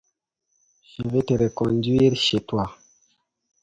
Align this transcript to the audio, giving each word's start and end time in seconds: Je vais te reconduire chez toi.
Je 0.97 1.03
vais 1.07 1.21
te 1.21 1.35
reconduire 1.35 2.15
chez 2.15 2.39
toi. 2.43 2.75